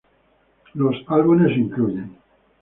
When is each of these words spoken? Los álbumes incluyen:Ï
Los 0.73 0.95
álbumes 1.09 1.55
incluyen:Ï 1.55 2.17